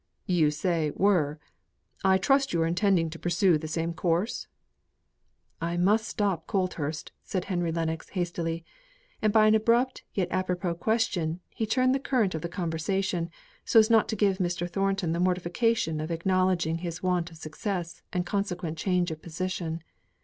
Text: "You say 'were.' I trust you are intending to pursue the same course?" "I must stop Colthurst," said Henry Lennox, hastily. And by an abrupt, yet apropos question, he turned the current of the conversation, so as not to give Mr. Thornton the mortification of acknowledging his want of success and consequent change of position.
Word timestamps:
"You 0.25 0.49
say 0.49 0.89
'were.' 0.95 1.39
I 2.03 2.17
trust 2.17 2.53
you 2.53 2.63
are 2.63 2.65
intending 2.65 3.11
to 3.11 3.19
pursue 3.19 3.59
the 3.59 3.67
same 3.67 3.93
course?" 3.93 4.47
"I 5.61 5.77
must 5.77 6.07
stop 6.07 6.47
Colthurst," 6.47 7.11
said 7.23 7.45
Henry 7.45 7.71
Lennox, 7.71 8.09
hastily. 8.09 8.65
And 9.21 9.31
by 9.31 9.45
an 9.45 9.53
abrupt, 9.53 10.01
yet 10.15 10.27
apropos 10.31 10.73
question, 10.73 11.39
he 11.51 11.67
turned 11.67 11.93
the 11.93 11.99
current 11.99 12.33
of 12.33 12.41
the 12.41 12.49
conversation, 12.49 13.29
so 13.63 13.77
as 13.77 13.91
not 13.91 14.09
to 14.09 14.15
give 14.15 14.39
Mr. 14.39 14.67
Thornton 14.67 15.11
the 15.11 15.19
mortification 15.19 16.01
of 16.01 16.09
acknowledging 16.09 16.79
his 16.79 17.03
want 17.03 17.29
of 17.29 17.37
success 17.37 18.01
and 18.11 18.25
consequent 18.25 18.79
change 18.79 19.11
of 19.11 19.21
position. 19.21 19.83